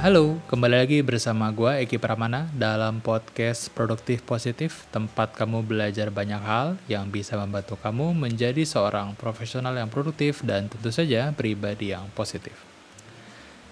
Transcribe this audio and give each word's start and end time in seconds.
halo, 0.00 0.40
kembali 0.48 0.80
lagi 0.80 0.98
bersama 1.04 1.52
gue 1.52 1.84
Eki 1.84 2.00
Pramana 2.00 2.48
dalam 2.56 3.04
podcast 3.04 3.68
Produktif 3.68 4.24
Positif, 4.24 4.88
tempat 4.88 5.36
kamu 5.36 5.60
belajar 5.60 6.08
banyak 6.08 6.40
hal 6.40 6.80
yang 6.88 7.12
bisa 7.12 7.36
membantu 7.36 7.76
kamu 7.76 8.16
menjadi 8.16 8.64
seorang 8.64 9.12
profesional 9.12 9.76
yang 9.76 9.92
produktif 9.92 10.40
dan 10.40 10.72
tentu 10.72 10.88
saja 10.88 11.36
pribadi 11.36 11.92
yang 11.92 12.08
positif. 12.16 12.56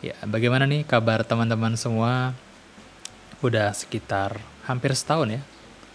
Ya, 0.04 0.20
bagaimana 0.28 0.68
nih 0.68 0.84
kabar 0.84 1.24
teman-teman 1.24 1.80
semua? 1.80 2.36
Udah 3.40 3.72
sekitar 3.72 4.36
hampir 4.68 4.92
setahun 4.92 5.32
ya 5.32 5.42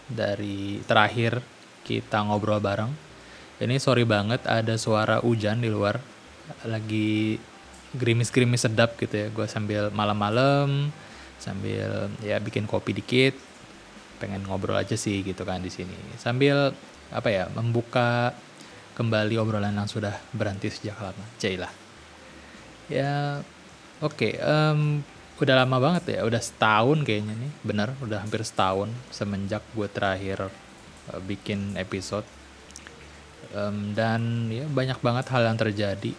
dari 0.09 0.81
terakhir 0.89 1.45
kita 1.85 2.25
ngobrol 2.25 2.57
bareng. 2.57 2.89
Ini 3.61 3.77
sorry 3.77 4.01
banget 4.01 4.41
ada 4.49 4.81
suara 4.81 5.21
hujan 5.21 5.61
di 5.61 5.69
luar. 5.69 6.01
Lagi 6.65 7.37
gerimis-gerimis 7.93 8.65
sedap 8.65 8.97
gitu 8.97 9.13
ya. 9.13 9.27
Gue 9.29 9.45
sambil 9.45 9.93
malam-malam 9.93 10.89
sambil 11.37 12.07
ya 12.23 12.39
bikin 12.39 12.63
kopi 12.63 12.95
dikit 12.95 13.35
pengen 14.15 14.47
ngobrol 14.47 14.79
aja 14.79 14.95
sih 14.95 15.21
gitu 15.21 15.43
kan 15.43 15.59
di 15.59 15.69
sini. 15.69 15.93
Sambil 16.17 16.73
apa 17.13 17.29
ya 17.29 17.45
membuka 17.53 18.33
kembali 18.93 19.37
obrolan 19.41 19.73
yang 19.73 19.89
sudah 19.89 20.13
berhenti 20.33 20.69
sejak 20.69 20.97
lama. 21.01 21.25
Jailah 21.37 21.71
ya 22.91 23.39
oke 24.03 24.19
okay, 24.19 24.33
um, 24.43 24.99
udah 25.41 25.55
lama 25.65 25.77
banget 25.79 26.19
ya. 26.19 26.19
Udah 26.23 26.39
setahun 26.39 27.03
kayaknya 27.03 27.35
nih. 27.35 27.51
Bener 27.65 27.89
udah 27.99 28.23
hampir 28.23 28.41
setahun 28.47 28.89
semenjak 29.11 29.61
gue 29.75 29.87
terakhir 29.91 30.47
uh, 31.11 31.21
bikin 31.23 31.75
episode. 31.75 32.25
Um, 33.53 33.91
dan 33.93 34.49
ya 34.49 34.65
banyak 34.65 34.97
banget 35.03 35.25
hal 35.29 35.43
yang 35.45 35.59
terjadi. 35.59 36.15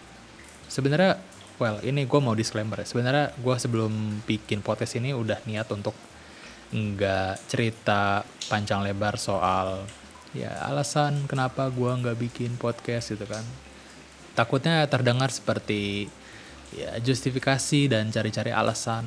Sebenarnya 0.69 1.19
well 1.58 1.78
ini 1.83 2.06
gue 2.06 2.20
mau 2.20 2.34
disclaimer 2.34 2.83
ya. 2.83 2.86
Sebenarnya 2.86 3.34
gue 3.36 3.56
sebelum 3.58 4.24
bikin 4.27 4.60
podcast 4.60 4.98
ini 4.98 5.14
udah 5.14 5.42
niat 5.47 5.69
untuk 5.70 5.94
nggak 6.74 7.46
cerita 7.46 8.27
panjang 8.50 8.83
lebar 8.83 9.14
soal 9.14 9.86
ya 10.34 10.50
alasan 10.66 11.30
kenapa 11.30 11.70
gue 11.70 11.86
nggak 11.86 12.19
bikin 12.19 12.58
podcast 12.58 13.14
gitu 13.14 13.24
kan. 13.28 13.46
Takutnya 14.34 14.83
terdengar 14.91 15.30
seperti 15.30 16.11
ya 16.74 16.98
justifikasi 16.98 17.86
dan 17.86 18.11
cari-cari 18.11 18.50
alasan. 18.50 19.06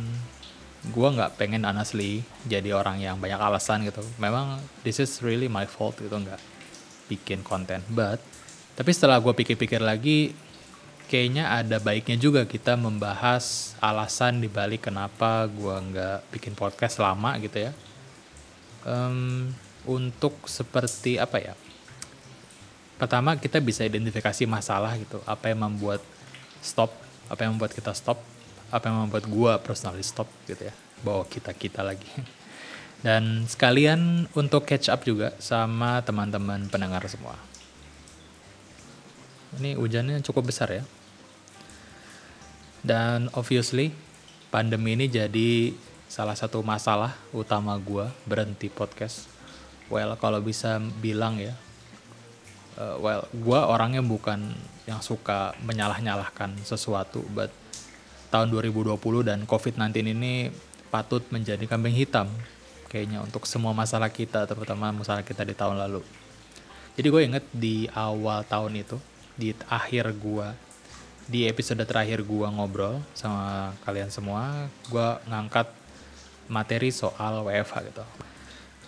Gue 0.87 1.09
nggak 1.11 1.35
pengen 1.35 1.67
honestly 1.67 2.23
jadi 2.47 2.71
orang 2.71 3.03
yang 3.03 3.19
banyak 3.19 3.35
alasan 3.35 3.83
gitu. 3.83 3.99
Memang 4.23 4.63
this 4.87 5.03
is 5.03 5.19
really 5.19 5.51
my 5.51 5.67
fault 5.67 5.99
gitu 5.99 6.15
nggak 6.15 6.39
bikin 7.11 7.43
konten. 7.43 7.83
But 7.91 8.23
tapi 8.79 8.95
setelah 8.95 9.19
gue 9.19 9.33
pikir-pikir 9.35 9.83
lagi 9.83 10.31
kayaknya 11.07 11.47
ada 11.47 11.79
baiknya 11.79 12.19
juga 12.19 12.43
kita 12.43 12.75
membahas 12.75 13.73
alasan 13.79 14.43
dibalik 14.43 14.91
kenapa 14.91 15.47
gue 15.47 15.71
nggak 15.71 16.27
bikin 16.35 16.53
podcast 16.53 16.99
lama 16.99 17.39
gitu 17.39 17.67
ya. 17.67 17.71
Um, 18.83 19.51
untuk 19.87 20.35
seperti 20.51 21.15
apa 21.15 21.39
ya? 21.39 21.55
Pertama 22.99 23.39
kita 23.39 23.63
bisa 23.63 23.87
identifikasi 23.87 24.43
masalah 24.43 24.99
gitu, 24.99 25.23
apa 25.23 25.47
yang 25.47 25.63
membuat 25.63 26.03
stop, 26.59 26.91
apa 27.31 27.47
yang 27.47 27.55
membuat 27.55 27.71
kita 27.71 27.95
stop, 27.95 28.19
apa 28.67 28.83
yang 28.91 29.07
membuat 29.07 29.25
gue 29.29 29.53
personally 29.63 30.03
stop 30.03 30.27
gitu 30.43 30.67
ya, 30.67 30.75
bawa 31.05 31.23
kita 31.23 31.55
kita 31.55 31.87
lagi. 31.87 32.09
Dan 33.05 33.45
sekalian 33.45 34.27
untuk 34.33 34.65
catch 34.65 34.89
up 34.89 35.05
juga 35.05 35.31
sama 35.37 36.01
teman-teman 36.01 36.67
pendengar 36.67 37.05
semua. 37.07 37.37
Ini 39.61 39.77
hujannya 39.77 40.19
cukup 40.25 40.49
besar 40.49 40.73
ya. 40.73 40.83
Dan 42.87 43.27
obviously 43.35 43.91
pandemi 44.47 44.95
ini 44.95 45.11
jadi 45.11 45.75
salah 46.07 46.39
satu 46.39 46.63
masalah 46.63 47.19
utama 47.35 47.75
gue 47.75 48.07
berhenti 48.23 48.71
podcast. 48.71 49.27
Well 49.91 50.15
kalau 50.15 50.39
bisa 50.39 50.79
bilang 51.03 51.35
ya, 51.35 51.51
uh, 52.79 52.95
well 53.03 53.27
gue 53.35 53.59
orangnya 53.59 53.99
bukan 53.99 54.55
yang 54.87 55.03
suka 55.03 55.51
menyalah-nyalahkan 55.67 56.63
sesuatu, 56.63 57.27
but 57.35 57.51
tahun 58.31 58.55
2020 58.55 58.95
dan 59.27 59.43
COVID-19 59.43 60.15
ini 60.15 60.47
patut 60.87 61.27
menjadi 61.27 61.67
kambing 61.67 61.91
hitam 61.91 62.31
kayaknya 62.87 63.19
untuk 63.19 63.43
semua 63.43 63.75
masalah 63.75 64.07
kita, 64.07 64.47
terutama 64.47 64.95
masalah 64.95 65.27
kita 65.27 65.43
di 65.43 65.51
tahun 65.51 65.75
lalu. 65.75 65.99
Jadi 66.95 67.07
gue 67.11 67.21
inget 67.27 67.45
di 67.51 67.91
awal 67.91 68.47
tahun 68.47 68.79
itu, 68.79 68.95
di 69.35 69.51
akhir 69.67 70.15
gue 70.15 70.47
di 71.27 71.47
episode 71.47 71.83
terakhir 71.83 72.23
gua 72.23 72.47
ngobrol 72.51 73.03
sama 73.11 73.75
kalian 73.83 74.07
semua, 74.07 74.71
gua 74.87 75.19
ngangkat 75.27 75.67
materi 76.47 76.89
soal 76.89 77.43
WFH 77.43 77.75
gitu. 77.91 78.05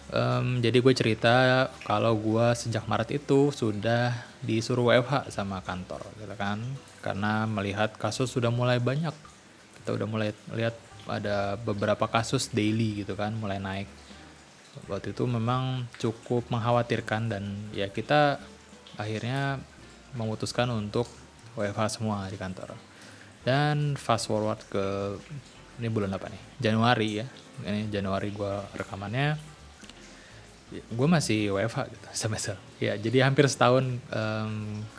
Um, 0.09 0.57
jadi 0.57 0.81
gue 0.81 0.93
cerita 0.97 1.69
kalau 1.85 2.17
gue 2.17 2.47
sejak 2.57 2.89
Maret 2.89 3.21
itu 3.21 3.53
sudah 3.53 4.17
disuruh 4.41 4.89
WFH 4.89 5.29
sama 5.29 5.61
kantor 5.61 6.01
gitu 6.17 6.33
kan. 6.33 6.57
Karena 7.05 7.45
melihat 7.45 7.93
kasus 7.93 8.33
sudah 8.33 8.49
mulai 8.49 8.81
banyak. 8.81 9.13
Kita 9.77 9.93
udah 9.93 10.07
mulai 10.09 10.33
lihat 10.57 10.73
ada 11.05 11.61
beberapa 11.61 12.09
kasus 12.09 12.49
daily 12.49 13.05
gitu 13.05 13.13
kan 13.13 13.37
mulai 13.37 13.61
naik. 13.61 13.87
Waktu 14.89 15.13
itu 15.13 15.29
memang 15.29 15.85
cukup 16.01 16.49
mengkhawatirkan 16.49 17.29
dan 17.29 17.43
ya 17.69 17.85
kita 17.93 18.41
akhirnya 18.97 19.61
memutuskan 20.17 20.73
untuk 20.73 21.05
WFH 21.59 21.99
semua 21.99 22.31
di 22.31 22.39
kantor. 22.39 22.79
Dan 23.43 23.99
fast 23.99 24.31
forward 24.31 24.63
ke 24.71 25.15
ini 25.83 25.91
bulan 25.91 26.15
apa 26.15 26.31
nih? 26.31 26.41
Januari 26.63 27.09
ya. 27.19 27.27
Ini 27.67 27.91
Januari 27.91 28.31
gue 28.31 28.53
rekamannya. 28.79 29.35
Gue 30.95 31.07
masih 31.11 31.51
WFH 31.51 31.91
gitu 31.91 32.07
semester. 32.23 32.55
Ya 32.79 32.95
jadi 32.95 33.27
hampir 33.27 33.51
setahun 33.51 33.99
um, 34.15 34.53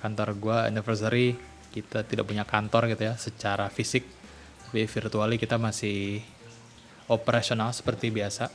kantor 0.05 0.29
gue 0.37 0.57
anniversary 0.69 1.41
kita 1.71 2.03
tidak 2.03 2.27
punya 2.27 2.43
kantor 2.43 2.91
gitu 2.91 3.07
ya 3.07 3.15
secara 3.15 3.71
fisik 3.71 4.03
tapi 4.71 4.87
virtually 4.87 5.39
kita 5.39 5.59
masih 5.59 6.23
operasional 7.11 7.75
seperti 7.75 8.11
biasa 8.11 8.51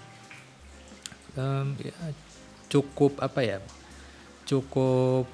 um, 1.35 1.75
ya, 1.75 1.91
cukup 2.71 3.19
apa 3.19 3.43
ya 3.43 3.59
cukup 4.47 5.27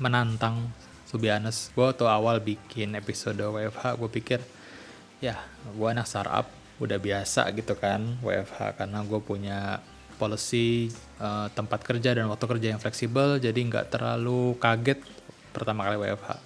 menantang 0.00 0.72
to 1.12 1.20
be 1.20 1.28
honest 1.28 1.70
gue 1.76 1.88
tuh 1.92 2.08
awal 2.08 2.40
bikin 2.40 2.96
episode 2.96 3.36
WFH 3.36 4.00
gue 4.00 4.10
pikir 4.10 4.40
ya 5.20 5.36
gue 5.68 5.88
anak 5.88 6.08
startup 6.08 6.48
udah 6.80 6.98
biasa 6.98 7.52
gitu 7.52 7.76
kan 7.76 8.18
WFH 8.24 8.80
karena 8.80 9.04
gue 9.04 9.20
punya 9.20 9.78
policy 10.16 10.90
uh, 11.20 11.52
tempat 11.52 11.84
kerja 11.84 12.16
dan 12.16 12.26
waktu 12.32 12.46
kerja 12.48 12.66
yang 12.74 12.80
fleksibel 12.80 13.36
jadi 13.36 13.54
nggak 13.54 13.92
terlalu 13.92 14.56
kaget 14.58 14.98
pertama 15.52 15.86
kali 15.86 16.00
WFH 16.00 16.40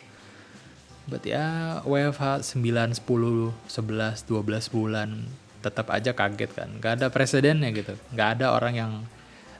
but 1.06 1.22
ya 1.22 1.78
WFH 1.86 2.42
9, 2.58 2.98
10, 2.98 2.98
11, 2.98 4.26
12 4.26 4.74
bulan 4.74 5.22
tetap 5.62 5.90
aja 5.90 6.14
kaget 6.14 6.50
kan. 6.54 6.68
Nggak 6.78 6.92
ada 7.02 7.06
presidennya 7.10 7.70
gitu. 7.74 7.94
Nggak 8.14 8.28
ada 8.38 8.46
orang 8.54 8.74
yang 8.74 8.92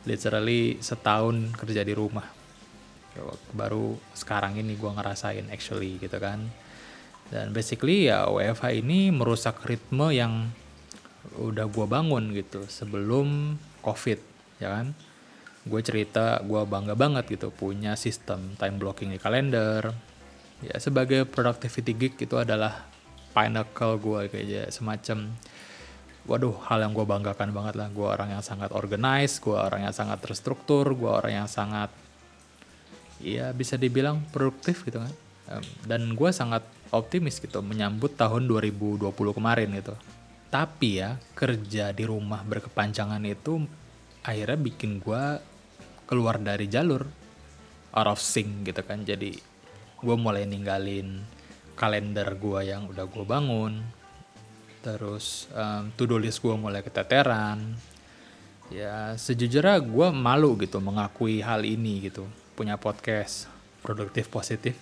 literally 0.07 0.79
setahun 0.79 1.51
kerja 1.59 1.83
di 1.83 1.91
rumah 1.91 2.36
baru 3.57 3.97
sekarang 4.13 4.59
ini 4.59 4.77
gue 4.77 4.91
ngerasain 4.91 5.47
actually 5.53 6.01
gitu 6.01 6.17
kan. 6.19 6.49
Dan 7.27 7.51
basically 7.51 8.07
ya 8.07 8.31
WFH 8.31 8.71
ini 8.79 9.11
merusak 9.11 9.67
ritme 9.67 10.15
yang 10.15 10.51
udah 11.35 11.67
gue 11.67 11.87
bangun 11.91 12.31
gitu 12.31 12.63
sebelum 12.71 13.59
covid 13.83 14.23
ya 14.63 14.71
kan? 14.79 14.95
Gue 15.67 15.83
cerita 15.83 16.39
gue 16.47 16.63
bangga 16.63 16.95
banget 16.95 17.27
gitu 17.27 17.51
punya 17.51 17.99
sistem 17.99 18.55
time 18.55 18.79
blocking 18.79 19.11
di 19.11 19.19
kalender. 19.19 19.91
Ya 20.63 20.79
sebagai 20.79 21.27
productivity 21.27 21.93
geek 21.93 22.15
itu 22.23 22.39
adalah 22.39 22.87
pinnacle 23.35 23.99
gue 23.99 24.31
kayak 24.31 24.71
semacam 24.71 25.35
waduh 26.27 26.59
hal 26.67 26.83
yang 26.83 26.95
gue 26.95 27.03
banggakan 27.03 27.51
banget 27.51 27.75
lah. 27.75 27.91
Gue 27.91 28.07
orang 28.07 28.39
yang 28.39 28.45
sangat 28.47 28.71
organized 28.71 29.43
gue 29.43 29.59
orang 29.59 29.83
yang 29.83 29.95
sangat 29.95 30.23
terstruktur 30.23 30.87
gue 30.95 31.11
orang 31.11 31.43
yang 31.43 31.51
sangat 31.51 31.91
ya 33.21 33.53
bisa 33.53 33.81
dibilang 33.81 34.21
produktif 34.33 34.85
gitu 34.85 35.01
kan. 35.01 35.13
Dan 35.87 36.19
gue 36.19 36.31
sangat 36.35 36.67
optimis 36.91 37.39
gitu 37.39 37.63
menyambut 37.63 38.19
tahun 38.19 38.51
2020 38.51 39.13
kemarin 39.15 39.69
gitu. 39.79 39.95
Tapi 40.51 41.03
ya 41.03 41.19
kerja 41.35 41.93
di 41.93 42.05
rumah 42.07 42.43
berkepanjangan 42.47 43.23
itu 43.27 43.63
akhirnya 44.27 44.59
bikin 44.59 44.99
gue 44.99 45.23
keluar 46.07 46.39
dari 46.39 46.67
jalur 46.71 47.03
out 47.95 48.09
of 48.11 48.21
sync 48.21 48.67
gitu 48.67 48.83
kan. 48.83 49.03
Jadi 49.07 49.35
gue 49.97 50.17
mulai 50.17 50.45
ninggalin 50.47 51.23
kalender 51.79 52.37
gue 52.37 52.61
yang 52.67 52.91
udah 52.91 53.07
gue 53.07 53.25
bangun. 53.27 53.75
Terus 54.83 55.51
um, 55.51 55.91
to 55.99 56.07
do 56.07 56.19
list 56.19 56.43
gue 56.43 56.55
mulai 56.55 56.83
keteteran. 56.83 57.75
Ya 58.67 59.15
sejujurnya 59.15 59.79
gue 59.79 60.09
malu 60.11 60.59
gitu 60.59 60.83
mengakui 60.83 61.39
hal 61.39 61.63
ini 61.63 62.11
gitu 62.11 62.27
punya 62.57 62.81
podcast 62.81 63.53
produktif 63.85 64.33
positif. 64.33 64.75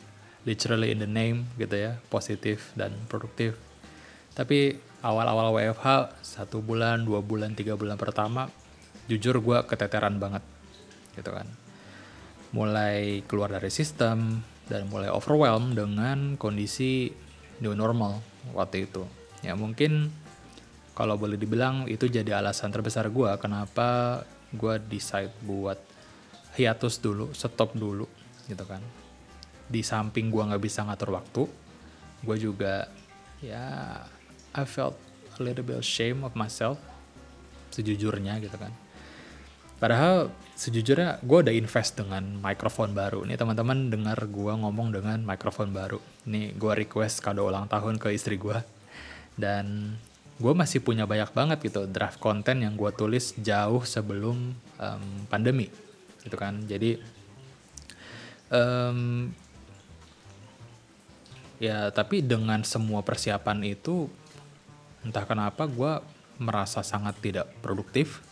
Literally 0.46 0.94
in 0.94 1.02
the 1.02 1.10
name 1.10 1.50
gitu 1.58 1.74
ya 1.74 1.98
positif 2.08 2.70
dan 2.78 2.94
produktif. 3.10 3.58
Tapi 4.38 4.78
awal-awal 5.02 5.50
WFH 5.52 6.14
satu 6.22 6.62
bulan 6.62 7.02
dua 7.02 7.20
bulan 7.20 7.52
tiga 7.58 7.74
bulan 7.74 7.98
pertama 7.98 8.48
jujur 9.10 9.36
gue 9.42 9.58
keteteran 9.66 10.16
banget 10.22 10.40
gitu 11.18 11.34
kan. 11.34 11.50
Mulai 12.54 13.26
keluar 13.26 13.50
dari 13.50 13.68
sistem 13.68 14.40
dan 14.70 14.86
mulai 14.88 15.10
overwhelmed 15.10 15.74
dengan 15.76 16.38
kondisi 16.38 17.10
new 17.60 17.74
normal 17.74 18.22
waktu 18.56 18.88
itu. 18.88 19.04
Ya 19.44 19.52
mungkin 19.58 20.08
kalau 20.94 21.18
boleh 21.18 21.36
dibilang 21.36 21.90
itu 21.90 22.06
jadi 22.06 22.38
alasan 22.38 22.70
terbesar 22.70 23.10
gue 23.10 23.30
kenapa 23.42 24.22
gue 24.54 24.78
decide 24.86 25.34
buat 25.42 25.93
hiatus 26.54 27.02
dulu 27.02 27.30
stop 27.34 27.74
dulu 27.74 28.06
gitu 28.46 28.64
kan. 28.66 28.80
Di 29.64 29.80
samping 29.80 30.28
gue 30.28 30.42
nggak 30.42 30.62
bisa 30.62 30.86
ngatur 30.86 31.14
waktu 31.14 31.42
gue 32.24 32.36
juga 32.40 32.88
ya 33.44 34.00
I 34.56 34.64
felt 34.64 34.96
a 35.36 35.40
little 35.44 35.66
bit 35.66 35.84
ashamed 35.84 36.24
of 36.24 36.32
myself 36.32 36.80
sejujurnya 37.74 38.40
gitu 38.40 38.56
kan. 38.56 38.72
Padahal 39.82 40.32
sejujurnya 40.54 41.20
gue 41.20 41.38
udah 41.44 41.52
invest 41.52 41.98
dengan 41.98 42.22
mikrofon 42.40 42.94
baru. 42.94 43.26
Nih 43.26 43.36
teman-teman 43.36 43.90
dengar 43.90 44.16
gue 44.24 44.52
ngomong 44.54 44.94
dengan 44.94 45.18
mikrofon 45.20 45.74
baru. 45.74 45.98
Ini 46.24 46.54
gue 46.56 46.72
request 46.86 47.20
kado 47.20 47.44
ulang 47.44 47.66
tahun 47.68 47.98
ke 47.98 48.14
istri 48.14 48.38
gue 48.38 48.56
dan 49.34 49.98
gue 50.38 50.52
masih 50.54 50.82
punya 50.82 51.06
banyak 51.06 51.30
banget 51.34 51.58
gitu 51.62 51.86
draft 51.90 52.18
konten 52.22 52.62
yang 52.62 52.74
gue 52.78 52.90
tulis 52.94 53.34
jauh 53.38 53.82
sebelum 53.82 54.54
um, 54.78 55.04
pandemi 55.30 55.70
gitu 56.24 56.36
kan. 56.40 56.64
Jadi 56.64 56.98
um, 58.50 59.30
ya 61.62 61.88
tapi 61.94 62.24
dengan 62.24 62.64
semua 62.66 63.04
persiapan 63.04 63.62
itu 63.62 64.10
entah 65.04 65.24
kenapa 65.28 65.68
gue 65.68 66.00
merasa 66.40 66.82
sangat 66.82 67.14
tidak 67.22 67.46
produktif 67.62 68.24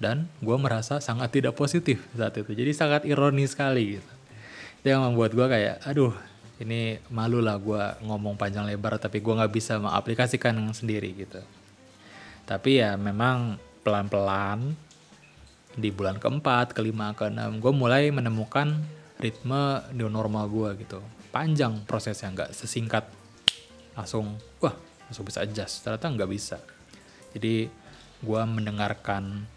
dan 0.00 0.26
gue 0.42 0.56
merasa 0.58 0.98
sangat 0.98 1.30
tidak 1.30 1.54
positif 1.54 2.02
saat 2.16 2.34
itu. 2.38 2.50
Jadi 2.54 2.72
sangat 2.72 3.02
ironis 3.06 3.54
sekali 3.54 3.98
gitu. 3.98 4.12
Itu 4.82 4.86
yang 4.90 5.02
membuat 5.06 5.34
gue 5.36 5.46
kayak 5.46 5.76
aduh 5.86 6.14
ini 6.62 6.98
malu 7.10 7.42
lah 7.42 7.58
gue 7.58 8.06
ngomong 8.06 8.38
panjang 8.38 8.66
lebar 8.66 8.98
tapi 8.98 9.18
gue 9.18 9.34
nggak 9.34 9.52
bisa 9.52 9.78
mengaplikasikan 9.82 10.54
sendiri 10.74 11.10
gitu. 11.14 11.42
Tapi 12.46 12.82
ya 12.82 12.98
memang 12.98 13.58
pelan-pelan 13.82 14.74
di 15.76 15.88
bulan 15.88 16.20
keempat, 16.20 16.76
kelima, 16.76 17.16
keenam, 17.16 17.58
gue 17.58 17.72
mulai 17.72 18.12
menemukan 18.12 18.76
ritme 19.20 19.80
new 19.96 20.08
normal 20.12 20.48
gue 20.50 20.84
gitu. 20.84 21.00
Panjang 21.32 21.84
prosesnya, 21.88 22.28
nggak 22.32 22.50
sesingkat 22.52 23.08
langsung, 23.96 24.36
wah 24.60 24.76
langsung 25.08 25.24
bisa 25.24 25.44
adjust. 25.44 25.84
Ternyata 25.84 26.12
nggak 26.12 26.30
bisa. 26.30 26.60
Jadi 27.32 27.66
gue 28.22 28.42
mendengarkan 28.44 29.48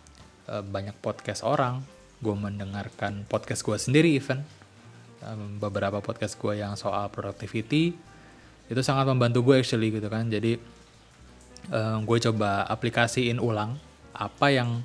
uh, 0.47 0.63
banyak 0.63 0.95
podcast 1.03 1.43
orang, 1.43 1.83
gue 2.23 2.35
mendengarkan 2.35 3.27
podcast 3.27 3.61
gue 3.61 3.75
sendiri 3.75 4.15
even 4.15 4.41
um, 5.25 5.59
beberapa 5.59 5.99
podcast 5.99 6.39
gue 6.39 6.61
yang 6.61 6.77
soal 6.79 7.11
productivity 7.11 7.95
itu 8.65 8.81
sangat 8.81 9.05
membantu 9.05 9.45
gue 9.45 9.61
actually 9.61 9.93
gitu 9.93 10.09
kan 10.09 10.25
jadi 10.25 10.57
um, 11.69 12.07
gue 12.07 12.17
coba 12.29 12.65
aplikasiin 12.65 13.37
ulang 13.37 13.77
apa 14.15 14.47
yang 14.49 14.81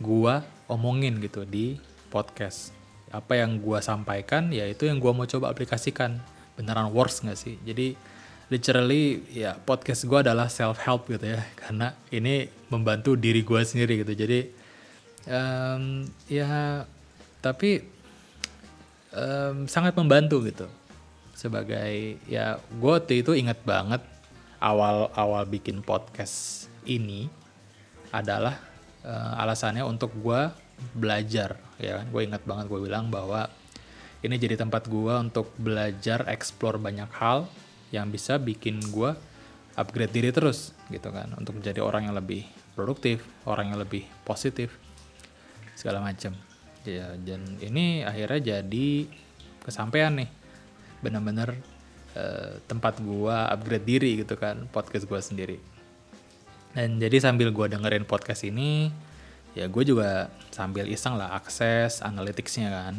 gue 0.00 0.34
omongin 0.68 1.18
gitu 1.18 1.42
di 1.48 1.80
podcast. 2.12 2.76
Apa 3.08 3.40
yang 3.40 3.58
gue 3.58 3.80
sampaikan 3.80 4.52
ya 4.52 4.68
itu 4.68 4.84
yang 4.84 5.00
gue 5.00 5.10
mau 5.10 5.24
coba 5.24 5.50
aplikasikan. 5.50 6.20
Beneran 6.54 6.92
works 6.92 7.24
nggak 7.24 7.38
sih? 7.40 7.56
Jadi 7.64 7.96
literally 8.52 9.24
ya 9.32 9.56
podcast 9.56 10.04
gue 10.04 10.18
adalah 10.20 10.52
self 10.52 10.78
help 10.84 11.08
gitu 11.08 11.24
ya. 11.34 11.40
Karena 11.60 11.96
ini 12.12 12.46
membantu 12.68 13.16
diri 13.16 13.40
gue 13.40 13.60
sendiri 13.64 14.04
gitu. 14.04 14.12
Jadi 14.12 14.40
um, 15.32 16.04
ya 16.28 16.84
tapi 17.40 17.80
um, 19.16 19.64
sangat 19.64 19.96
membantu 19.96 20.44
gitu. 20.44 20.68
Sebagai 21.32 22.20
ya 22.28 22.60
gue 22.60 22.92
waktu 22.92 23.24
itu 23.24 23.32
inget 23.32 23.64
banget 23.64 24.04
awal-awal 24.58 25.46
bikin 25.46 25.80
podcast 25.80 26.66
ini 26.84 27.30
adalah 28.10 28.67
uh, 29.04 29.42
alasannya 29.42 29.84
untuk 29.84 30.14
gue 30.18 30.50
belajar 30.94 31.58
ya 31.78 32.02
kan? 32.02 32.06
Gue 32.10 32.26
inget 32.26 32.42
banget 32.46 32.66
gue 32.70 32.80
bilang 32.80 33.10
bahwa 33.10 33.50
ini 34.22 34.34
jadi 34.34 34.58
tempat 34.58 34.90
gue 34.90 35.14
untuk 35.14 35.54
belajar 35.58 36.26
explore 36.26 36.78
banyak 36.78 37.10
hal 37.18 37.46
yang 37.94 38.10
bisa 38.10 38.36
bikin 38.36 38.82
gue 38.90 39.14
upgrade 39.78 40.10
diri 40.14 40.30
terus 40.34 40.74
gitu 40.90 41.10
kan? 41.10 41.34
Untuk 41.38 41.58
menjadi 41.58 41.82
orang 41.82 42.10
yang 42.10 42.16
lebih 42.18 42.46
produktif 42.78 43.26
orang 43.42 43.74
yang 43.74 43.82
lebih 43.82 44.06
positif 44.22 44.70
segala 45.74 45.98
macam 45.98 46.30
ya 46.86 47.18
dan 47.26 47.42
ini 47.58 48.06
akhirnya 48.06 48.62
jadi 48.62 48.88
kesampaian 49.66 50.14
nih. 50.14 50.30
Bener-bener 50.98 51.54
uh, 52.18 52.58
tempat 52.66 52.98
gua 53.02 53.50
upgrade 53.50 53.86
diri 53.86 54.10
gitu 54.22 54.34
kan 54.34 54.66
podcast 54.70 55.06
gua 55.06 55.22
sendiri 55.22 55.77
dan 56.76 57.00
jadi 57.00 57.16
sambil 57.20 57.52
gua 57.52 57.70
dengerin 57.70 58.04
podcast 58.04 58.44
ini 58.44 58.92
ya 59.56 59.66
gue 59.66 59.82
juga 59.82 60.30
sambil 60.54 60.86
iseng 60.86 61.18
lah 61.18 61.34
akses 61.34 61.98
analyticsnya 62.04 62.70
kan. 62.70 62.94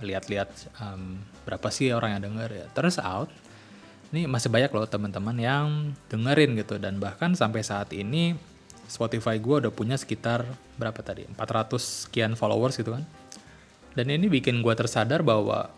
Lihat-lihat 0.00 0.78
um, 0.80 1.20
berapa 1.44 1.68
sih 1.68 1.90
orang 1.92 2.16
yang 2.16 2.32
denger 2.32 2.50
ya. 2.54 2.66
Terus 2.72 2.96
out 2.96 3.28
ini 4.08 4.24
masih 4.24 4.48
banyak 4.48 4.72
loh 4.72 4.88
teman-teman 4.88 5.36
yang 5.36 5.66
dengerin 6.08 6.56
gitu. 6.56 6.80
Dan 6.80 6.96
bahkan 6.96 7.36
sampai 7.36 7.60
saat 7.60 7.92
ini 7.92 8.38
Spotify 8.88 9.36
gue 9.36 9.68
udah 9.68 9.72
punya 9.74 10.00
sekitar 10.00 10.48
berapa 10.80 10.96
tadi? 11.04 11.28
400 11.36 12.08
sekian 12.08 12.32
followers 12.38 12.80
gitu 12.80 12.96
kan. 12.96 13.04
Dan 13.92 14.08
ini 14.08 14.30
bikin 14.30 14.64
gue 14.64 14.74
tersadar 14.78 15.20
bahwa 15.20 15.68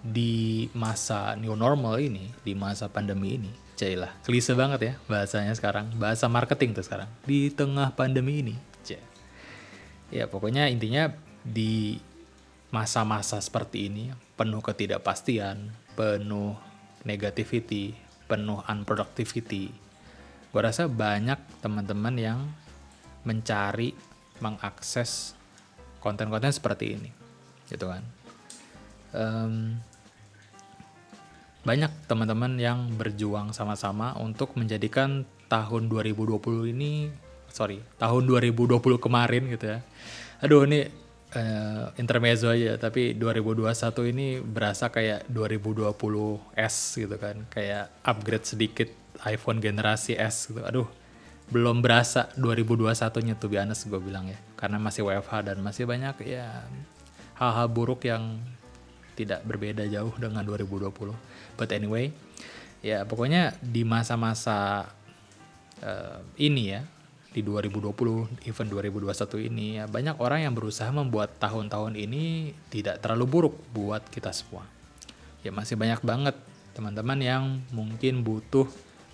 di 0.00 0.72
masa 0.72 1.36
new 1.36 1.52
normal 1.52 2.00
ini 2.00 2.32
di 2.40 2.56
masa 2.56 2.88
pandemi 2.88 3.36
ini 3.36 3.52
cailah 3.80 4.12
klise 4.20 4.52
banget 4.52 4.80
ya 4.84 4.94
bahasanya 5.08 5.56
sekarang. 5.56 5.88
Bahasa 5.96 6.28
marketing 6.28 6.76
tuh 6.76 6.84
sekarang. 6.84 7.08
Di 7.24 7.48
tengah 7.48 7.96
pandemi 7.96 8.44
ini. 8.44 8.56
Ya 10.10 10.26
pokoknya 10.26 10.66
intinya 10.66 11.14
di 11.46 12.02
masa-masa 12.74 13.38
seperti 13.38 13.86
ini 13.86 14.10
penuh 14.34 14.58
ketidakpastian 14.58 15.70
penuh 15.94 16.58
negativity 17.06 17.94
penuh 18.26 18.62
unproductivity 18.66 19.70
gue 20.50 20.62
rasa 20.62 20.90
banyak 20.90 21.38
teman-teman 21.62 22.14
yang 22.18 22.40
mencari 23.22 23.94
mengakses 24.42 25.38
konten-konten 26.02 26.50
seperti 26.50 26.98
ini. 26.98 27.10
Gitu 27.70 27.86
kan. 27.86 28.02
Um, 29.14 29.78
banyak 31.60 31.92
teman-teman 32.08 32.56
yang 32.56 32.88
berjuang 32.96 33.52
sama-sama 33.52 34.16
untuk 34.16 34.56
menjadikan 34.56 35.28
tahun 35.52 35.92
2020 35.92 36.72
ini 36.72 37.12
sorry 37.52 37.82
tahun 38.00 38.24
2020 38.24 38.80
kemarin 38.96 39.42
gitu 39.52 39.76
ya 39.76 39.78
aduh 40.40 40.64
ini 40.64 40.88
uh, 41.36 41.92
intermezzo 42.00 42.48
aja 42.48 42.80
tapi 42.80 43.12
2021 43.18 44.12
ini 44.14 44.26
berasa 44.40 44.88
kayak 44.88 45.28
2020 45.28 45.92
S 46.56 46.96
gitu 46.96 47.16
kan 47.20 47.44
kayak 47.52 47.92
upgrade 48.06 48.46
sedikit 48.48 48.88
iPhone 49.26 49.60
generasi 49.60 50.16
S 50.16 50.48
gitu. 50.48 50.62
Aduh, 50.64 50.88
belum 51.50 51.84
berasa 51.84 52.30
2021-nya 52.38 53.34
tuh 53.36 53.50
biasa 53.50 53.90
gue 53.90 54.00
bilang 54.00 54.30
ya. 54.30 54.38
Karena 54.56 54.80
masih 54.80 55.04
WFH 55.04 55.52
dan 55.52 55.56
masih 55.60 55.84
banyak 55.84 56.16
ya 56.24 56.64
hal-hal 57.36 57.68
buruk 57.72 58.04
yang 58.04 58.40
tidak 59.16 59.42
berbeda 59.46 59.86
jauh 59.88 60.14
dengan 60.18 60.44
2020. 60.46 60.90
But 61.58 61.70
anyway, 61.72 62.14
ya 62.84 63.02
pokoknya 63.04 63.58
di 63.60 63.82
masa-masa 63.82 64.90
uh, 65.82 66.18
ini 66.38 66.76
ya, 66.76 66.82
di 67.30 67.46
2020, 67.46 68.50
even 68.50 68.66
2021 68.66 69.48
ini 69.50 69.78
ya 69.78 69.86
banyak 69.86 70.18
orang 70.18 70.50
yang 70.50 70.54
berusaha 70.54 70.90
membuat 70.90 71.38
tahun-tahun 71.38 71.94
ini 71.94 72.54
tidak 72.74 72.98
terlalu 72.98 73.26
buruk 73.26 73.54
buat 73.70 74.02
kita 74.10 74.34
semua. 74.34 74.66
Ya 75.46 75.54
masih 75.54 75.78
banyak 75.78 76.02
banget 76.02 76.36
teman-teman 76.74 77.18
yang 77.18 77.44
mungkin 77.74 78.22
butuh 78.22 78.66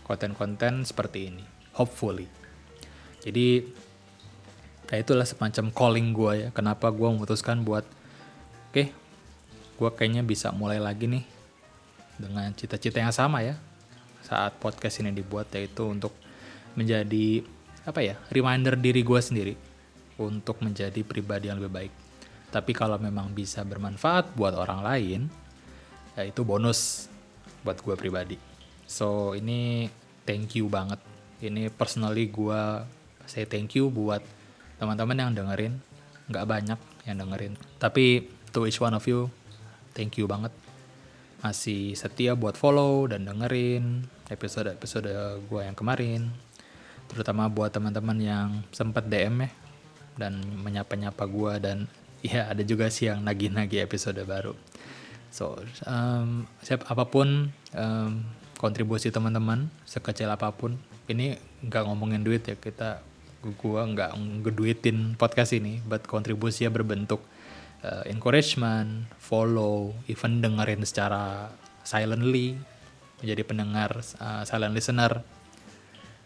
konten-konten 0.07 0.87
seperti 0.87 1.35
ini 1.35 1.45
hopefully 1.75 2.31
jadi 3.27 3.67
ya 4.87 4.97
itulah 5.03 5.27
semacam 5.27 5.75
calling 5.75 6.09
gue 6.15 6.33
ya 6.47 6.49
kenapa 6.55 6.95
gue 6.95 7.09
memutuskan 7.11 7.67
buat 7.67 7.83
oke 7.83 8.73
okay, 8.73 8.95
gue 9.77 9.91
kayaknya 9.93 10.25
bisa 10.25 10.51
mulai 10.53 10.81
lagi 10.81 11.05
nih 11.05 11.25
dengan 12.17 12.49
cita-cita 12.57 12.97
yang 13.01 13.13
sama 13.13 13.45
ya 13.45 13.61
saat 14.25 14.57
podcast 14.57 15.05
ini 15.05 15.13
dibuat 15.13 15.53
yaitu 15.53 15.87
untuk 15.87 16.17
menjadi 16.75 17.45
apa 17.87 18.03
ya 18.03 18.19
reminder 18.33 18.75
diri 18.75 19.05
gue 19.05 19.21
sendiri 19.21 19.55
untuk 20.17 20.65
menjadi 20.65 21.05
pribadi 21.05 21.53
yang 21.53 21.61
lebih 21.61 21.73
baik. 21.73 21.93
Tapi 22.51 22.73
kalau 22.73 22.97
memang 22.97 23.31
bisa 23.37 23.63
bermanfaat 23.63 24.33
buat 24.33 24.57
orang 24.57 24.81
lain 24.81 25.21
ya 26.17 26.25
itu 26.25 26.41
bonus 26.43 27.13
buat 27.61 27.77
gue 27.85 27.95
pribadi. 27.95 28.41
So 28.89 29.37
ini 29.37 29.93
thank 30.25 30.57
you 30.57 30.73
banget. 30.73 30.99
Ini 31.45 31.69
personally 31.69 32.33
gue 32.33 32.63
say 33.29 33.45
thank 33.45 33.77
you 33.77 33.93
buat 33.93 34.25
teman-teman 34.81 35.21
yang 35.21 35.33
dengerin. 35.37 35.77
Nggak 36.33 36.47
banyak 36.49 36.81
yang 37.05 37.17
dengerin. 37.21 37.55
Tapi 37.77 38.25
to 38.51 38.65
each 38.65 38.81
one 38.81 38.97
of 38.97 39.05
you 39.05 39.29
thank 39.97 40.21
you 40.21 40.29
banget. 40.29 40.53
Masih 41.41 41.97
setia 41.97 42.37
buat 42.37 42.61
follow 42.61 43.09
dan 43.09 43.25
dengerin 43.25 44.05
episode-episode 44.29 45.09
gue 45.49 45.61
yang 45.65 45.73
kemarin. 45.73 46.29
Terutama 47.09 47.49
buat 47.49 47.73
teman-teman 47.73 48.21
yang 48.21 48.49
sempat 48.77 49.09
DM 49.09 49.49
ya 49.49 49.51
dan 50.21 50.45
menyapa-nyapa 50.61 51.25
gue 51.25 51.53
dan 51.65 51.79
ya 52.37 52.53
ada 52.53 52.61
juga 52.61 52.93
sih 52.93 53.09
yang 53.09 53.25
nagih-nagih 53.25 53.81
episode 53.81 54.21
baru. 54.29 54.53
So 55.33 55.57
um, 55.89 56.45
siap 56.61 56.85
apa 56.89 57.09
pun 57.09 57.49
um, 57.73 58.11
kontribusi 58.61 59.13
teman-teman 59.13 59.69
sekecil 59.85 60.33
apa 60.33 60.53
pun 60.53 60.81
ini 61.13 61.37
nggak 61.65 61.83
ngomongin 61.87 62.25
duit 62.25 62.43
ya 62.49 62.57
kita 62.57 63.05
gua 63.63 63.87
nggak 63.87 64.17
ngeduitin 64.17 65.15
podcast 65.15 65.55
ini 65.55 65.79
but 65.85 66.03
kontribusinya 66.09 66.73
berbentuk 66.73 67.23
uh, 67.87 68.03
encouragement 68.11 69.07
follow 69.23 69.95
even 70.11 70.43
dengerin 70.43 70.83
secara 70.83 71.55
silently 71.87 72.59
menjadi 73.23 73.43
pendengar 73.47 74.03
uh, 74.19 74.43
silent 74.43 74.75
listener. 74.75 75.23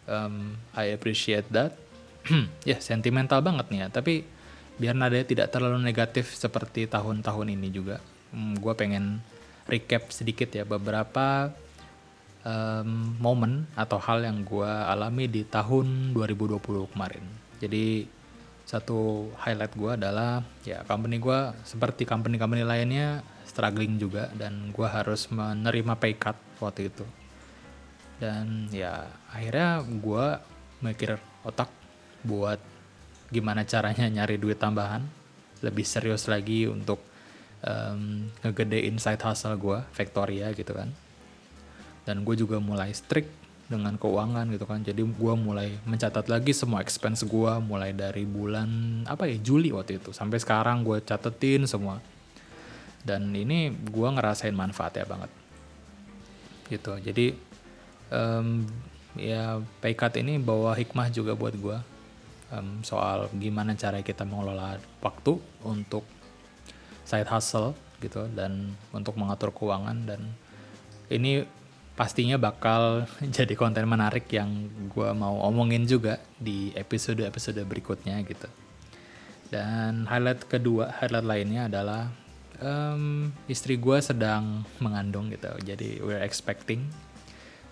Um, 0.09 0.59
I 0.73 0.97
appreciate 0.97 1.47
that. 1.53 1.77
Ya 2.65 2.77
yeah, 2.77 2.81
sentimental 2.81 3.45
banget 3.45 3.69
nih 3.69 3.87
ya. 3.87 3.89
Tapi 3.93 4.25
biar 4.81 4.97
nadanya 4.97 5.29
tidak 5.29 5.53
terlalu 5.53 5.81
negatif 5.85 6.33
seperti 6.33 6.89
tahun-tahun 6.89 7.53
ini 7.53 7.69
juga. 7.69 8.01
Hmm, 8.33 8.57
gue 8.57 8.73
pengen 8.73 9.21
recap 9.69 10.11
sedikit 10.11 10.51
ya 10.51 10.65
beberapa 10.67 11.53
um, 12.43 13.17
momen 13.21 13.69
atau 13.77 14.01
hal 14.01 14.25
yang 14.25 14.43
gue 14.43 14.67
alami 14.67 15.29
di 15.29 15.45
tahun 15.45 16.17
2020 16.17 16.93
kemarin. 16.93 17.25
Jadi 17.61 18.09
satu 18.71 19.27
highlight 19.35 19.75
gue 19.75 19.99
adalah 19.99 20.47
ya 20.63 20.87
company 20.87 21.19
gue 21.19 21.39
seperti 21.67 22.07
company-company 22.07 22.63
lainnya 22.63 23.19
struggling 23.43 23.99
juga 23.99 24.31
dan 24.39 24.71
gue 24.71 24.87
harus 24.87 25.27
menerima 25.27 25.99
pay 25.99 26.15
cut 26.15 26.39
waktu 26.63 26.87
itu. 26.87 27.03
Dan 28.23 28.71
ya 28.71 29.11
akhirnya 29.35 29.83
gue 29.83 30.27
mikir 30.87 31.19
otak 31.43 31.67
buat 32.23 32.63
gimana 33.35 33.67
caranya 33.67 34.07
nyari 34.07 34.39
duit 34.39 34.63
tambahan 34.63 35.03
lebih 35.67 35.83
serius 35.83 36.31
lagi 36.31 36.71
untuk 36.71 37.03
um, 37.67 38.31
ngegedein 38.47 39.03
side 39.03 39.27
hustle 39.27 39.59
gue 39.59 39.83
Victoria 39.99 40.55
gitu 40.55 40.79
kan. 40.79 40.95
Dan 42.07 42.23
gue 42.23 42.39
juga 42.39 42.63
mulai 42.63 42.95
strict 42.95 43.40
dengan 43.71 43.95
keuangan 43.95 44.51
gitu 44.51 44.67
kan. 44.67 44.83
Jadi 44.83 45.07
gue 45.07 45.35
mulai 45.39 45.79
mencatat 45.87 46.27
lagi 46.27 46.51
semua 46.51 46.83
expense 46.83 47.23
gue 47.23 47.53
mulai 47.63 47.95
dari 47.95 48.27
bulan 48.27 48.67
apa 49.07 49.31
ya 49.31 49.39
Juli 49.39 49.71
waktu 49.71 50.03
itu. 50.03 50.11
Sampai 50.11 50.43
sekarang 50.43 50.83
gue 50.83 50.99
catetin 51.07 51.71
semua. 51.71 52.03
Dan 53.07 53.31
ini 53.33 53.71
gue 53.71 54.09
ngerasain 54.11 54.53
manfaatnya 54.53 55.07
banget. 55.07 55.31
Gitu. 56.67 56.93
Jadi 56.99 57.27
um, 58.11 58.67
ya 59.15 59.63
pay 59.79 59.95
cut 59.95 60.19
ini 60.19 60.43
bawa 60.43 60.75
hikmah 60.75 61.09
juga 61.15 61.39
buat 61.39 61.55
gue 61.55 61.79
um, 62.51 62.83
soal 62.83 63.31
gimana 63.39 63.79
cara 63.79 64.03
kita 64.03 64.27
mengelola 64.27 64.83
waktu 64.99 65.39
untuk 65.63 66.03
side 67.07 67.31
hustle 67.31 67.75
gitu 68.03 68.27
dan 68.35 68.75
untuk 68.91 69.15
mengatur 69.15 69.55
keuangan. 69.55 70.11
Dan 70.11 70.35
ini 71.11 71.47
pastinya 72.01 72.41
bakal 72.41 73.05
jadi 73.37 73.53
konten 73.53 73.85
menarik 73.85 74.25
yang 74.33 74.49
gue 74.89 75.11
mau 75.13 75.45
omongin 75.45 75.85
juga 75.85 76.17
di 76.41 76.73
episode-episode 76.73 77.61
berikutnya 77.69 78.17
gitu. 78.25 78.49
Dan 79.53 80.09
highlight 80.09 80.49
kedua 80.49 80.97
highlight 80.97 81.29
lainnya 81.29 81.69
adalah 81.69 82.09
um, 82.65 83.29
istri 83.53 83.77
gue 83.77 84.01
sedang 84.01 84.65
mengandung 84.81 85.29
gitu. 85.29 85.53
Jadi 85.61 86.01
we're 86.01 86.25
expecting 86.25 86.89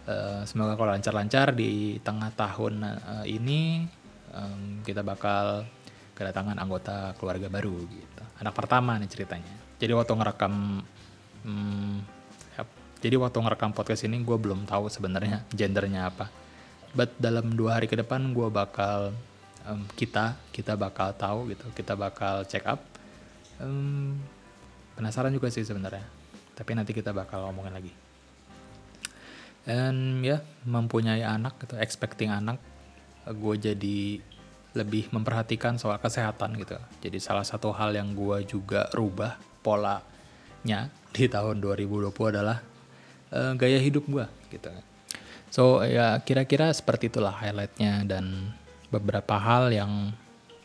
uh, 0.05 0.45
semoga 0.45 0.77
kalau 0.77 0.93
lancar-lancar 0.93 1.57
di 1.57 1.97
tengah 2.05 2.29
tahun 2.37 2.85
uh, 2.85 3.25
ini 3.25 3.89
um, 4.37 4.85
kita 4.85 5.01
bakal 5.01 5.65
kedatangan 6.13 6.61
anggota 6.61 7.17
keluarga 7.17 7.49
baru 7.49 7.81
gitu. 7.89 8.25
Anak 8.45 8.53
pertama 8.53 9.01
nih 9.01 9.09
ceritanya. 9.09 9.57
Jadi 9.81 9.93
waktu 9.97 10.13
ngerekam 10.19 10.85
um, 11.49 12.18
jadi 12.99 13.15
waktu 13.15 13.39
ngerekam 13.39 13.71
podcast 13.71 14.03
ini 14.11 14.19
gue 14.27 14.35
belum 14.35 14.67
tahu 14.67 14.91
sebenarnya 14.91 15.47
gendernya 15.55 16.11
apa. 16.11 16.27
But 16.91 17.15
dalam 17.15 17.55
dua 17.55 17.79
hari 17.79 17.87
ke 17.87 17.95
depan 17.95 18.35
gue 18.35 18.49
bakal 18.51 19.15
um, 19.71 19.87
kita 19.95 20.35
kita 20.51 20.75
bakal 20.75 21.15
tahu 21.15 21.55
gitu 21.55 21.67
kita 21.79 21.95
bakal 21.95 22.43
check 22.51 22.67
up. 22.67 22.83
Um, 23.63 24.19
penasaran 24.99 25.31
juga 25.31 25.47
sih 25.47 25.63
sebenarnya. 25.63 26.03
Tapi 26.59 26.75
nanti 26.75 26.91
kita 26.91 27.15
bakal 27.15 27.47
ngomongin 27.47 27.75
lagi. 27.79 27.93
Dan 29.63 30.27
ya 30.27 30.43
mempunyai 30.67 31.23
anak 31.23 31.61
gitu 31.63 31.79
expecting 31.79 32.35
anak 32.35 32.59
gue 33.29 33.55
jadi 33.61 34.19
lebih 34.75 35.13
memperhatikan 35.15 35.79
soal 35.79 36.03
kesehatan 36.03 36.59
gitu. 36.59 36.75
Jadi 36.99 37.23
salah 37.23 37.47
satu 37.47 37.71
hal 37.71 37.95
yang 37.95 38.11
gue 38.11 38.43
juga 38.43 38.91
rubah 38.91 39.39
polanya 39.63 40.91
di 41.15 41.31
tahun 41.31 41.63
2020 41.63 42.11
adalah 42.35 42.59
uh, 43.33 43.53
gaya 43.57 43.79
hidup 43.81 44.05
gue 44.07 44.27
gitu. 44.53 44.71
So 45.49 45.81
ya 45.85 46.21
kira-kira 46.21 46.69
seperti 46.73 47.09
itulah 47.09 47.33
highlightnya 47.33 48.05
dan 48.05 48.53
beberapa 48.93 49.37
hal 49.37 49.73
yang 49.73 50.13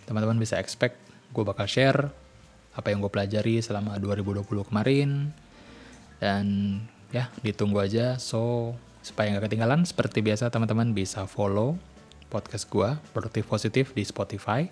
teman-teman 0.04 0.40
bisa 0.40 0.60
expect 0.60 1.00
gue 1.32 1.44
bakal 1.44 1.68
share 1.68 2.12
apa 2.74 2.90
yang 2.90 3.00
gue 3.00 3.12
pelajari 3.12 3.62
selama 3.64 3.96
2020 4.00 4.70
kemarin. 4.70 5.32
Dan 6.20 6.46
ya 7.12 7.30
ditunggu 7.44 7.80
aja. 7.80 8.20
So 8.20 8.74
supaya 9.04 9.36
nggak 9.36 9.52
ketinggalan 9.52 9.84
seperti 9.84 10.24
biasa 10.24 10.48
teman-teman 10.48 10.96
bisa 10.96 11.28
follow 11.28 11.76
podcast 12.32 12.66
gue 12.72 12.90
produktif 13.12 13.46
positif 13.46 13.86
di 13.92 14.02
Spotify 14.08 14.66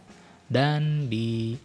dan 0.48 1.12
di 1.12 1.60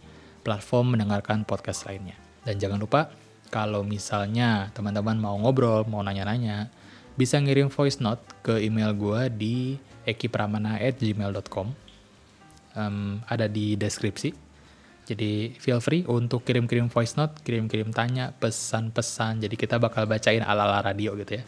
platform 0.45 0.95
mendengarkan 0.95 1.43
podcast 1.43 1.83
lainnya. 1.89 2.15
Dan 2.47 2.55
jangan 2.61 2.79
lupa 2.79 3.11
kalau 3.47 3.81
misalnya 3.83 4.71
teman-teman 4.75 5.17
mau 5.17 5.35
ngobrol 5.39 5.87
mau 5.87 6.03
nanya-nanya 6.03 6.69
bisa 7.17 7.41
ngirim 7.41 7.71
voice 7.73 7.97
note 7.97 8.21
ke 8.45 8.61
email 8.61 8.93
gue 8.93 9.21
di 9.33 9.55
ekipramana@gmail.com 10.05 11.67
um, 12.77 13.19
ada 13.25 13.49
di 13.49 13.73
deskripsi 13.73 14.47
jadi 15.07 15.55
feel 15.55 15.79
free 15.79 16.03
untuk 16.03 16.43
kirim-kirim 16.43 16.91
voice 16.91 17.15
note, 17.15 17.39
kirim-kirim 17.39 17.95
tanya, 17.95 18.35
pesan-pesan. 18.35 19.39
Jadi 19.39 19.55
kita 19.55 19.79
bakal 19.79 20.03
bacain 20.03 20.43
ala-ala 20.43 20.83
radio 20.83 21.15
gitu 21.15 21.39
ya. 21.39 21.43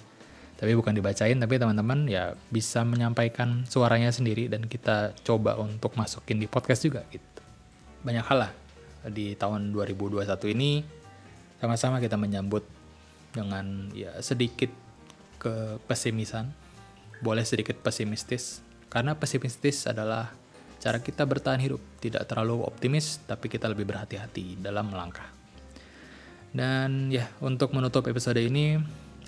Tapi 0.56 0.72
bukan 0.80 0.96
dibacain, 0.96 1.36
tapi 1.36 1.60
teman-teman 1.60 2.08
ya 2.08 2.40
bisa 2.48 2.88
menyampaikan 2.88 3.68
suaranya 3.68 4.16
sendiri 4.16 4.48
dan 4.48 4.64
kita 4.64 5.12
coba 5.28 5.60
untuk 5.60 5.92
masukin 6.00 6.40
di 6.40 6.48
podcast 6.48 6.88
juga 6.88 7.04
gitu. 7.12 7.44
Banyak 8.08 8.26
hal 8.32 8.48
lah 8.48 8.52
di 9.12 9.36
tahun 9.36 9.76
2021 9.76 10.56
ini 10.56 10.84
sama-sama 11.60 12.00
kita 12.00 12.16
menyambut 12.16 12.64
dengan 13.36 13.92
ya 13.94 14.16
sedikit 14.24 14.72
kepesimisan. 15.40 16.52
Boleh 17.20 17.44
sedikit 17.44 17.76
pesimistis 17.84 18.64
karena 18.90 19.14
pesimistis 19.14 19.86
adalah 19.86 20.34
cara 20.80 21.04
kita 21.04 21.28
bertahan 21.28 21.62
hidup. 21.62 21.84
Tidak 22.00 22.24
terlalu 22.26 22.64
optimis, 22.64 23.22
tapi 23.28 23.52
kita 23.52 23.68
lebih 23.68 23.86
berhati-hati 23.86 24.58
dalam 24.64 24.90
melangkah. 24.90 25.28
Dan 26.50 27.14
ya, 27.14 27.30
untuk 27.46 27.76
menutup 27.78 28.08
episode 28.10 28.42
ini, 28.42 28.80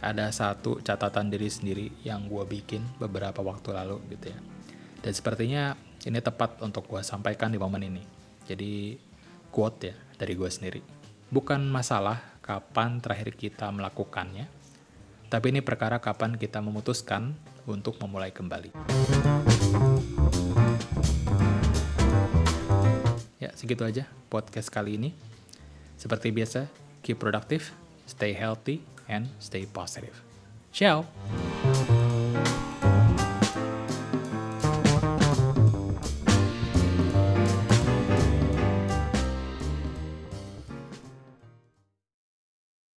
ada 0.01 0.33
satu 0.33 0.81
catatan 0.81 1.29
diri 1.29 1.45
sendiri 1.45 1.93
yang 2.01 2.25
gue 2.25 2.41
bikin 2.47 2.81
beberapa 2.97 3.45
waktu 3.45 3.69
lalu 3.77 4.01
gitu 4.17 4.33
ya. 4.33 4.39
Dan 5.05 5.13
sepertinya 5.13 5.77
ini 6.09 6.17
tepat 6.17 6.57
untuk 6.65 6.89
gue 6.89 7.05
sampaikan 7.05 7.53
di 7.53 7.61
momen 7.61 7.85
ini. 7.85 8.03
Jadi 8.50 8.97
quote 9.53 9.93
ya 9.93 9.95
dari 10.17 10.33
gue 10.33 10.50
sendiri. 10.50 11.00
Bukan 11.31 11.63
masalah 11.71 12.19
kapan 12.43 13.00
terakhir 13.00 13.39
kita 13.39 13.71
melakukannya, 13.71 14.51
tapi 15.31 15.55
ini 15.55 15.63
perkara 15.63 15.97
kapan 16.03 16.35
kita 16.35 16.59
memutuskan 16.59 17.33
untuk 17.63 17.95
memulai 18.03 18.35
kembali. 18.35 18.75
segitu 23.61 23.85
aja 23.85 24.09
podcast 24.25 24.73
kali 24.73 24.97
ini. 24.97 25.13
Seperti 25.93 26.33
biasa, 26.33 26.65
keep 27.05 27.21
productive, 27.21 27.69
stay 28.09 28.33
healthy, 28.33 28.81
and 29.05 29.29
stay 29.38 29.69
positive. 29.69 30.17
Ciao! 30.73 31.05